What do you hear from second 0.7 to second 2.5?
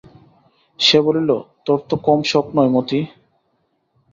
সে বলিল, তোর তো কম শখ